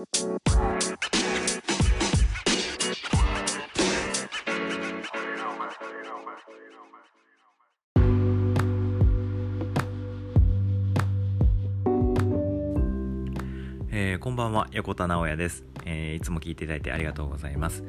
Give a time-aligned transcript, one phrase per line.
[0.00, 17.84] えー、こんばんは横田直也です、えー、いつも聞いていただいてありがとうございます。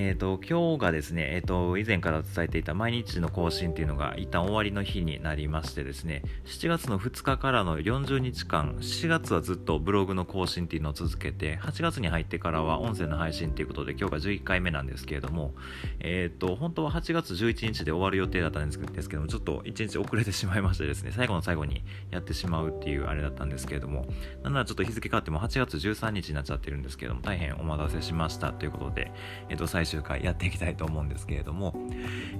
[0.00, 15.52] えーと、今日がですね、えーと、以前から伝えていた毎日の更新っていうのが一旦終わりの日になりましてですね7月の2日からの40日間7月はずっとブログの更新っていうのを続けて8月に入ってからは音声の配信ということで今日が11回目なんですけれども、
[15.98, 24.06] えーと、本当は8月11日で終わる予定だったんですけどもちょっと1日遅れてしまいましてですね最後の最後にやってしまうっていうあれだったんですけれども
[24.44, 29.10] なんならちょっと日付変わっても8月13日になっちゃってるんですけども大変お待たせしましたということで、
[29.48, 31.74] えー、と最終回やっていきたいと思うんですけれども、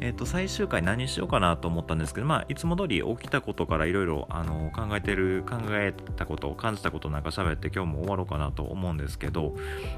[0.00, 4.28] えっ、と、最終回何しようかなと思ったんですけど、まあ、いつも通り起きたことからいろいろ
[4.74, 9.54] 考えてる、考えたこと、感じたことなんか喋って今日も終わろうかなと思うんですけど、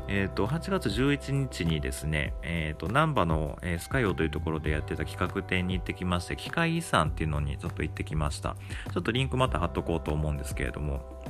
[0.09, 8.57] えっ、と、8月11日にですね、えっ、ー、と、難波の、えスカイオというところでやってた企画展に行ってきまして、機械遺産っていうのにちょっと行ってきました。
[8.93, 11.21] ちょっとリンクまた貼っとこうと思うんですけれども、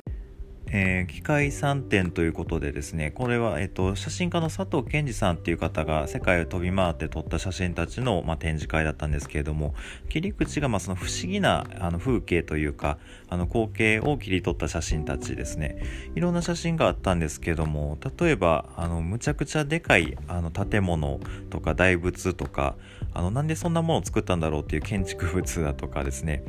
[0.73, 9.75] えー、機械3点ということでですねこれは、えーと、写真家の佐藤健二さんっていう方が世界を飛び回って撮った写真たちの、まあ、展示会だったんですけれども
[10.07, 12.97] 切り口が、まあ、その不思議なあの風景というか
[13.27, 15.81] あの光景を切り取った写真たちですね。
[16.15, 21.19] いろんな写真があったんですけども例えばあのむちゃくちゃでかいあの建物
[21.49, 22.75] とか大仏とか
[23.13, 26.43] あのなんでそんなものを作ったんだろうっていう建築物だとかですね。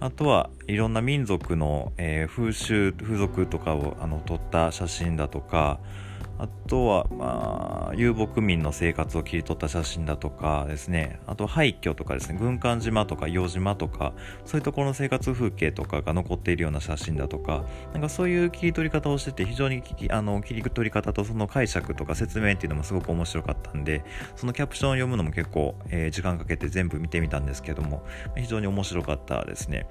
[0.00, 5.78] あとはいろんな民族の、えー、風習風俗とかをあの撮った写真だとか
[6.40, 14.14] あとは、まあ、遊牧民の生活を切り取った写真だとかですね、あと廃墟とかですね、軍艦島とか洋島とか、
[14.46, 24.02] そういうところの生活風景とかが残っているような写真だとか、なんかそういう切り取り方をしてて、非常にあの切り取り方とその解釈とか説明っていうのもすごく面白かったんで、
[24.34, 28.02] そのキャプションを読むのも結構、えー、時間かけて全部見てみたんですけども、
[28.34, 29.86] 非常に面白かったですね。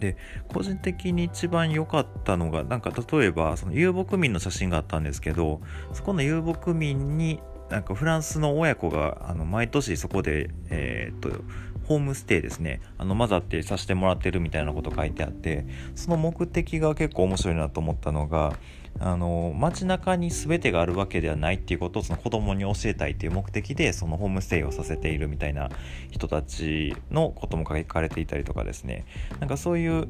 [0.00, 0.16] で
[0.48, 5.60] 個人的に一番良かったのがなんか例えばその遊牧民の写真があったんですけど
[5.92, 11.42] そこの遊牧民になんかフランスの親子があの毎年そこで、えー、っと
[11.84, 12.80] ホームステイですね。
[12.98, 15.66] あの混ざってさせてもらってるみたいなこと書いてあって
[15.96, 18.56] その目的が結構面白いなと思ったのが
[18.98, 25.70] あの街中に全てがあるわけではないっていうことをその子供に教えたいっていう目的でそのホームステイをさせているみたいな
[26.10, 29.06] 人たちのことも書かれていたりとかですね。
[29.38, 30.06] なんかそういう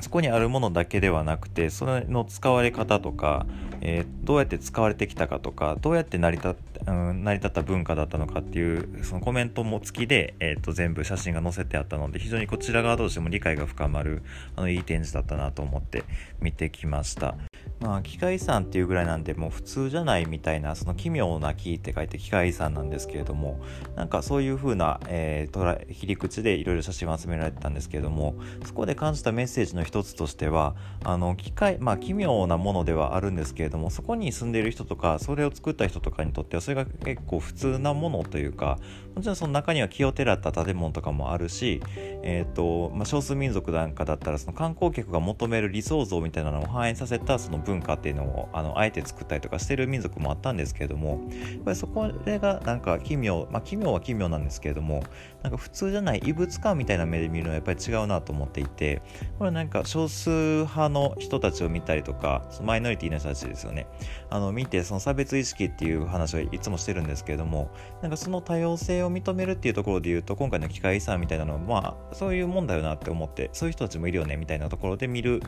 [0.00, 3.46] そこにあるものだけではなくてそれの使われ方とか、
[3.80, 6.54] えー、どうやって使われてきたかとかどうやって成り立っ
[6.86, 14.22] うん、成り立った文化だったのかっていうそのコメントも付きで、えー、と全部写真が載せてあったので非常にこちら側としても理解が深まる
[14.54, 16.04] あのいい展示だったなと思って
[16.40, 17.34] 見てきました。
[17.80, 23.60] まあ、機械遺産っていうぐらいなんでもう普通じゃないみたいなその奇妙な木って書いて機械遺産なんですけれども
[23.96, 28.34] なんかそういう風な、えー、切り口でいろいろ写真を集められてたんですけれども
[28.64, 38.78] そこで感じたメッセージの一つとしてはあの機械まあ奇妙なものではあるんですけれどもそこに住んでいる人とかそれを作った人とかにとってはそれが結構普通なものというか
[39.16, 55.02] もちろんその中には気をてらった建物とかもあるし、えーとまあ、少数民族なんかだったらその観光客が求める理想像みたいなのを反映させたその文化っていうのをあのあえて作ったりとかしてる民族もあったんですけれどもやっぱりそこがなんか奇妙まあ奇妙は奇妙なんですけれども
[55.42, 59.00] なんか普通じゃない異物感みたいな目で見るのはやっぱり違うなと思っていて
[59.38, 63.86] これはなんか少数派の人たちを見たりとかそのマイノリティの人たちですよね。
[64.28, 67.70] あの見てその差別意識っていう話をいつもしてるんですけれども
[68.02, 75.42] なんかその多様性を認めるっていうところで言うと今回の機械遺産みたいなのはまあそういうもんだよなって思ってそういう人たちもいるよねみたいなところで見る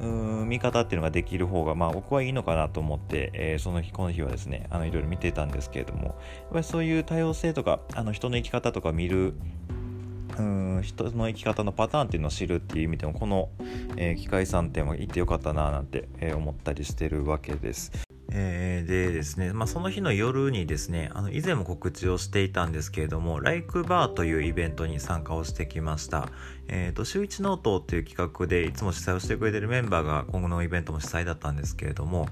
[0.00, 6.14] 見方っていうのができる方がまあ僕はいいのかなと思って、えー、その日この日はですねあのいろいろ見てたんですけれどもやっ
[6.52, 9.34] ぱりそういう多様性とかあの人の生き方とか見る
[10.38, 13.50] うん人の生き方のパターンっていうのを知るっていう意味でもこの、
[13.96, 17.92] えー、機械遺産展は行ってよかったななんて、えー、思ったりしてるわけです。
[18.36, 26.28] えー、でですね、まあ、その日の夜にですね、あの以前も告知をしていたんですけれども、ライクバーというイベントに参加をしてきました。
[26.66, 32.26] えっ、ー、と、週一ノートっていう企画でいつも主催をしてくれてるメンバーが今後のイベントも主催だったんですけれども、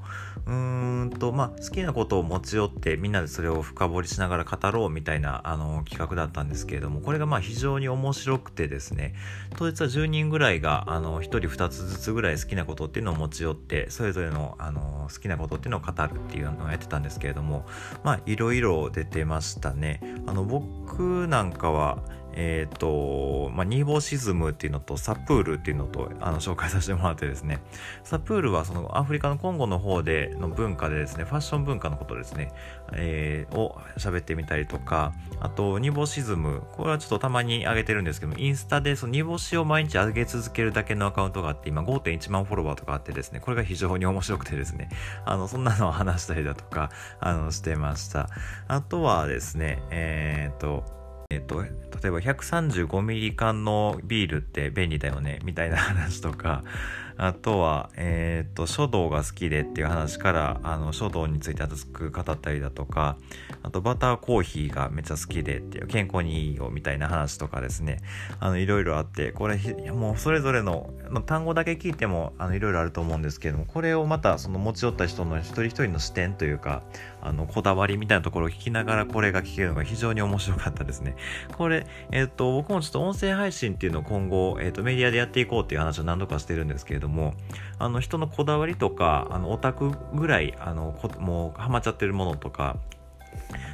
[0.46, 9.14] うーんと、まあ、好きなことを持ち寄ってみんなでそれを深掘りしながら語ろうみたいなあの企画だったんですけれども、これがまあ非常に面白くてですね、
[9.56, 17.64] 当日は10人ぐらいがあの1人2つずつぐらい好きなことっていうのを持ち寄って、それぞれのあの好きなことっていうのを語るっていうのをやってたんですけれども、
[18.02, 20.00] まあ、いろいろ出てましたね。
[20.26, 21.98] あの、僕なんかは、
[22.34, 27.60] えっ、ー、と、まあ、ニーボシズムっていうのとサプールっていうのとあの紹介させてもらってですね、
[28.04, 32.52] サプールはそのアフリカのコンゴの方での文化でですね、ファッション文化のことですね、
[32.94, 44.88] えー、を喋ってみたりとか、あと、ニボシズム、これはちょっとたまに上げてるんですけど、インスタでそのニボシを毎日上げ続けるだけのアカウントがあって、今5.1万フォロワーとかあってですね、これが非常に面白くてですね、
[45.24, 46.90] あの、そんなのを話したりだとか、
[47.20, 48.28] あの、してました。
[48.68, 51.01] あとはですね、えっ、ー、と、
[51.32, 51.68] えっと、例
[52.08, 56.62] えば135ミリ缶のビールって便利だよねみたいな話とか。
[57.18, 63.16] あとは、えっ、と、書道が好きでっていう話から、あの、書道について熱く語ったりだとか、
[63.62, 67.98] あと、バターコーヒーがめっちゃ好きでっていう、健康にいいよみたいな話とかですね、
[68.40, 69.58] あの、いろいろあって、これ、
[69.92, 70.90] もうそれぞれの、
[71.26, 76.82] 単語だけ聞いても、あの、いろいろあると思うんですけども、これをまた、その持ち寄った人の一人一人の視点というか、
[77.22, 81.16] あの、こだわりみたいなところを聞きながら、これが聞けるのが非常に面白かったですね。
[81.56, 87.34] これ、えっ、ー、と、僕もちょっと音声配信っていうのを今後、えっ、ー、と、メディアでやっていこうっていう話を何度かしてるんですけれども、
[87.82, 92.76] あの人のこだわりとかあのオタクぐらいあのもうハマっちゃってるものとか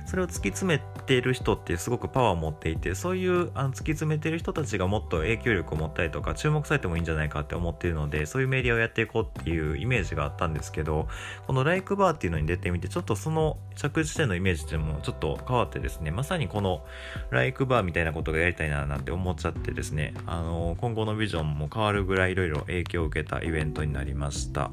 [0.06, 11.08] それを突き詰めている人ってすごくパワーを持っていてそういうあの突き詰めてる人たちがもっと影響力を持ったりとか注目されてもいいんじゃないかって思っているのでそういうメディアをやっていこうっていうイメージがあったんですけど
[11.46, 16.84] このライクバーっていうのに出てみてちょっとその着地点のイメージっていうのもちょっと変わってですねまさにこの
[17.31, 24.70] ライクバーみたいなことがやりたいななんて思っちゃってですねあの今後のビジョンも変わるぐらいいろいろ影響を受けたイベントになりました。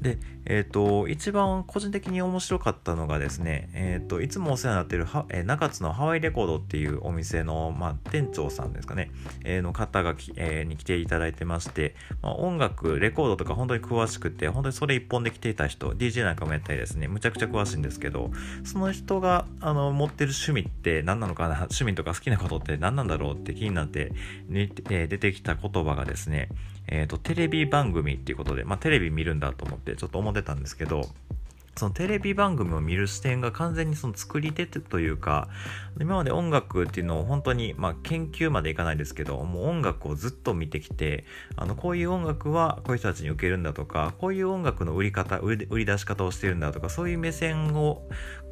[0.00, 9.10] でえっ、ー、と一番個人的に面白かったのがですねえっ、ー、といつもお世話になってるは、えー、中津のハワイレコードっていうお店の、まあ、店長さんですかね、
[9.44, 18.30] えー、の方がき、えー、に来ていただいてまして、まあ、音楽、レコードとか本当に詳しくて、本当にそれ一本で来ていた人、DJ なんかもやったりですね、むちゃくちゃ詳しいんですけど、
[18.64, 24.12] その人があの持ってる趣味って何なのかな、 趣味とか好きなことって何なんだろうって気になって、
[24.48, 26.48] ねえー、出てきた言葉がですね、
[26.86, 31.02] えっ、ー、と、テレビ番組っていうことで、まあ、テレビ見るんだと思ってちょっと思ってたんですけど、
[31.78, 35.48] そのテレビ番組を見る視点が完全にその作り手というか
[36.00, 48.02] 今まで音楽っていうのを本当にまあ研究までいかないですけどもう音楽をずっと見てきてあのこういう音楽はこういう人たちに受けるんだとかこういう音楽の売り方売り出し方をしてるんだとかそういう目線を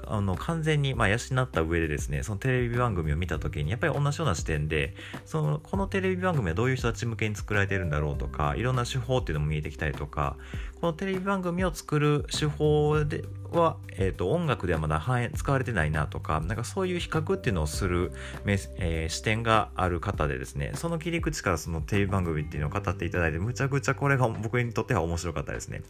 [0.07, 4.95] あの完全にまあ養った上でですねそのテレビ番組を見た時にやっぱり同じような視点で
[5.25, 10.37] そのこのテレビ番組はどういう人たち向けに作られてるんだろうとかいろんな手法っていうのも見えてきたりとか
[10.81, 13.46] このテレビ番組を作る手法で it.
[13.53, 18.13] は、えーと、音楽ではまだ反映使われてないなとかなんかそういう比較っていうのをする、
[18.47, 25.83] えー、視点がある方でですねその切り口からそのテレビ番組っていうのを語っていただいてむちゃくちゃこれが僕にとっては面白かったですね。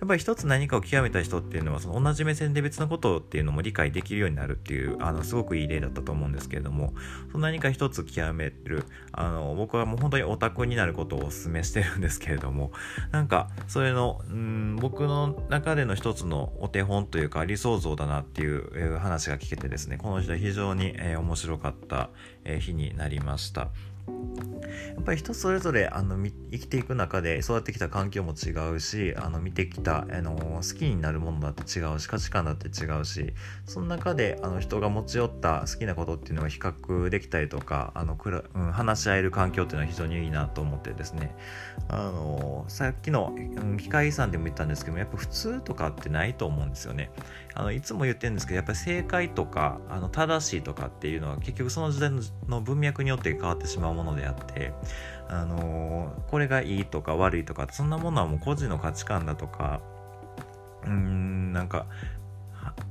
[0.00, 6.92] やっぱり一つ何かを極めた人っていうのはその同じ目線で別のことっていうのも理解できるようになるっていうあのすごくいい例だったと思うんですけれども
[7.32, 12.72] その何か一つ極めるあの僕はもう本当にオタクになることをお勧めしてるんですけれども
[13.10, 22.10] なんかそれのうん僕の中での一つのお手本というか理想像だなっていう話が聞けてですねこの人は非常に、面白かった、
[22.60, 23.68] 日になりました。
[24.06, 26.16] やっぱり人それぞれあの
[26.50, 33.32] 生きていく中で育ってきた環境も違うしあの見てきたあの好きになるものだって違うし価値観だって違うし
[33.64, 41.34] その中であの人が持ち寄った好きなことっていうのが比較できたりとかあのくら、うん、話し合える環境っていうのは非常にいいなと思ってですね。
[41.88, 47.10] あのさっきの、うん、機械遺産でも言ったんですけどもやっぱ普通とかってないと思うんですよね。
[47.54, 52.10] あのいつも言ってるんですけどやっぱり正解とかあの正しいとかっていうのは結局その時代
[52.46, 54.72] の文脈によって変わってしまうものであって
[55.28, 59.80] あのこれがいいとか悪いとかそんなものはもう個人の価値観だとか
[60.84, 61.86] うーんなんか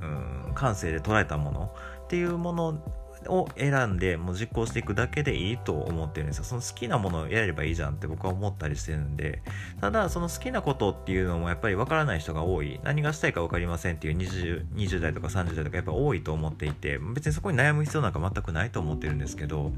[0.01, 1.72] うん感性で捉えたもの
[2.06, 2.82] っていうもの
[3.27, 6.46] を選んでもう実行していくだけでいいと思ってるんですよ。
[6.46, 9.41] その好きなものをやればいいじゃんって僕は思ったりしてるんで、
[9.82, 12.79] ただその好きなことっていうのもやっぱり分からない人が多い。
[12.84, 19.74] 何がしたいか分かりませんっていう 20, 20代とか30代とかやっぱ多いと思っていて、別にそこに悩む必要なんか全くないと思ってるんですけど、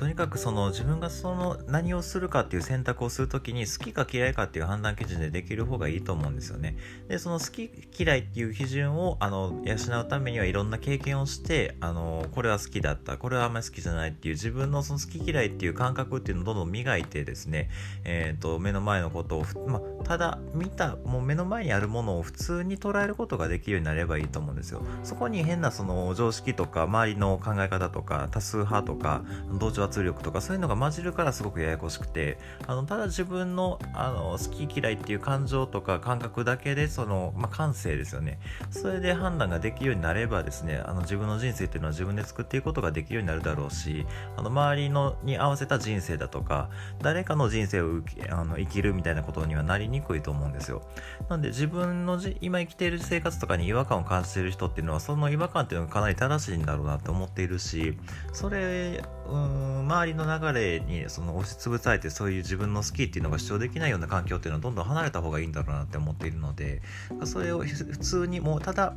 [0.00, 6.74] とにかくその自分がその何をするかっていう選択をするときに好きか嫌いかっていう判断基準でできる方がいいと思うんですよね。
[7.08, 17.68] でその好き嫌いっていう基準をあの養うためにはいろんな経験をしてあのこれは好きだったこれはあんまり好きじゃないっていう自分のその好き嫌いっていう感覚っていうのをどんどん磨いてですね、
[18.04, 24.80] えーと、目の前のことを、まあ、ただ見たもう目の前にあるものを普通に捉えることができるようになればいいと思うんですよ。
[25.04, 29.24] そこに変なその常識とか周りの考え方とか多数派とか
[29.58, 38.38] 同調圧力とかそういうのが混じるからすごくややこしくてあのただ自分のあの好き嫌いっていう感情とか感覚だけでその、まあ、感性ですよね。
[38.70, 44.06] それで判断ができるようになればですねあの自分の人生っていうのは自分で作っていくことができるようになるだろうし
[44.36, 46.70] あの周りのに合わせた人生だとか
[47.02, 50.82] 誰かの人生をあの生きるみたいなことにはなりにくいと思うんですよ。
[51.28, 57.96] なんで自分のじ今生きている生活とかに違和感を感じている人っていうのはその違和感っていうのがかなり正しいんだろうなと思っているし
[58.32, 66.82] それうん周りの流れにその押しつぶされてそういう自分の好きっていうのが主張できないような環境っていうのはどんどん離れた方がいいんだろうなって思っているので
[67.24, 68.94] それを普通にもうただ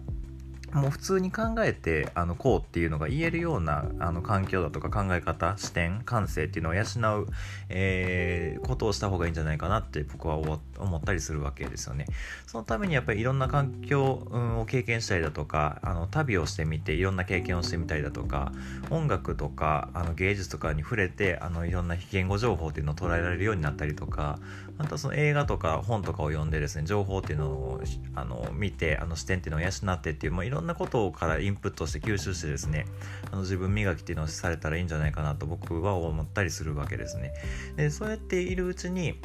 [0.73, 6.83] もう普通に考えてあのこうっていうのが言えるようなあの環境だとか考え方視点感性っていうのを養
[7.21, 7.27] う、
[7.69, 12.05] えー、ことをした方がいいんじゃないかなって僕は思ったりするわけですよね。
[12.47, 18.51] そのためにやっぱりいろんな環境、を経験したりだとかあの旅をしてみていろんな経験をしてみたりだとか
[18.89, 24.39] 音楽とかあの芸術とかに触れてあのいろんな非言語情報っていうのを捉えられるようになったりとか
[24.77, 27.81] またその映画とか本とかを読んでですね情報っていうのを
[28.15, 32.85] あの見てあの視点っていうのを養ってっていう、まあ、いろんなんなことからインプットして吸収してですね
[33.31, 37.33] あの自分磨きっていうのをされたらいいんじゃないかなと僕は思ったりするわけですね。
[37.75, 39.19] でそうやっているうちに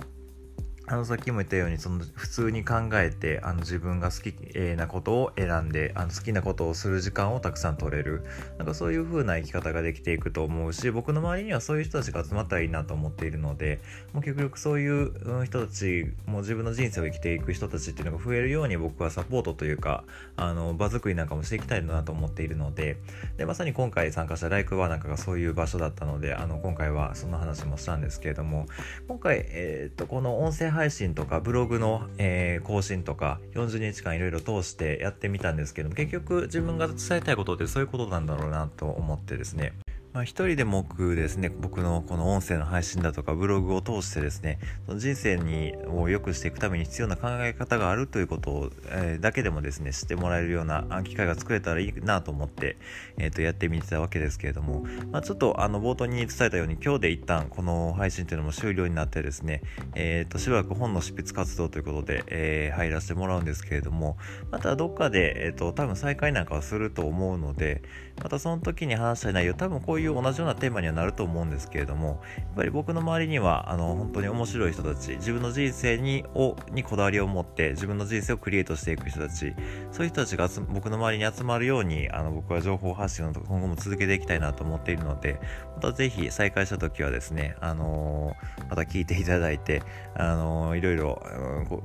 [0.91, 4.33] あのさっきも言ったようにその普通に考えてあの自分が好き
[4.77, 8.25] なことを選んであの好きなことをする時間をたくさん取れる。
[8.57, 13.81] なんかそういう風な生き方ができていくと思うし僕の周りにはそういう人たちが集まったらいいなと思っているので
[14.13, 20.05] もう極力そういう人たちもう自分の人生を生きていく人たちっていうのが増えるように僕はサポートというか
[20.37, 22.97] あの場作りなんかもしていきたいなと思っているので
[23.37, 28.67] でまさに今回参加したライクワーなんかがそういう場所だったのであの今回はそんな話もしたんですけれども
[29.07, 39.73] 今回、えー、っとこの音声配配信とかブログの、えー、更新とか40日間いろいろ通してやってみたんですけども結局自分が伝えたいことってそういうことなんだろうなと思ってですね。
[40.13, 52.79] まあ、一人でも多くですね僕のこの音声の配信だとかブログを通してですねその人生にを良くしていくために必要な考え方があるということを、えー、だけでもですね知ってもらえるような機会が作れたらいいなと思って、
[53.19, 59.63] えー、とやってみてたわけですけれども、まあ、ちょっとあの冒頭に伝えたように今日で一旦この配信というのも終了になってですね、
[59.95, 64.17] えー、としばらく本の執筆活動ということで、えー、入らせてもらうんですけれども
[64.51, 67.83] またどっかで、えー、と多分再開なんかはすると思うので
[68.23, 79.55] またその時に話したい内容多分こういう同じようなテーマにはなると思うんですけれどもやっぱり僕の周りにはあの本当に面白い人たち自分の人生にをにこだわりを持って自分の人生をクリエイトしていく人たち
[79.93, 85.41] そういう人たちが僕の周りに集まるようにあの僕は情報発信を今後も続けていきたいなと思っているので
[85.77, 89.83] またぜひ再開した時はですね、あのー、また聞いていただいて、
[90.15, 91.23] あのー、いろいろ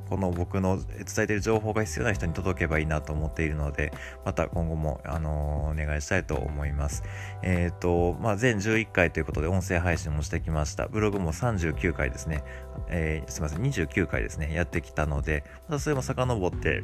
[0.09, 3.93] この僕の伝えている情報が必要な人に届けばいいなと思っているので
[4.25, 7.03] また今後も、あのー、お願いしたいと思います。
[7.41, 10.87] えっ、とまあ全11回ということで音声配信もしてきました。
[10.87, 12.43] ブログも39回ですね。
[12.87, 16.83] えー、すみません、29回ですね、やってきたので、またそれも遡って、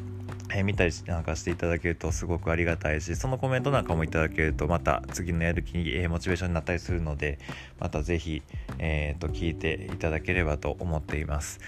[0.53, 7.39] えー、見たりなんかしていただけるとすごくありがたいし、そのコメントなんかもいただけると、また次のやる気に、え、モチベーションになったりするので、
[7.79, 8.41] またぜひ、
[8.77, 11.59] えー、と、聞いていただければと思っています。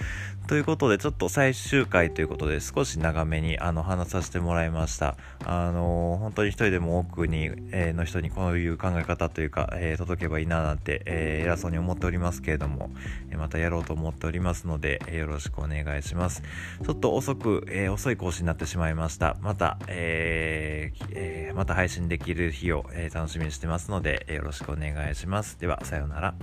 [0.48, 5.16] ということで、ちょっと最終回ということで、少し長めにあの話させてもらいました。
[5.46, 12.90] あの本当に一人でも多くに、えー、の人にこういう考え方というか、えー、届けばいいななんて、え、偉そうに思っておりますけれども、
[13.30, 16.44] えまたやろうと思っておりますので、えよろしくお願いします。
[16.84, 19.38] ちょっと遅く、え遅い更新になってしまいました。
[19.42, 25.58] また、ええまた配信できる日を、え楽しみにしてますので、よろしくお願いします。
[25.60, 26.36] では、さようよなら。